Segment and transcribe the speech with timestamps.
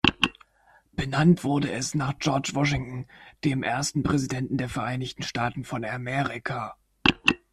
[0.93, 3.05] Benannt wurde es nach George Washington,
[3.43, 6.75] dem ersten Präsidenten der Vereinigten Staaten von Amerika.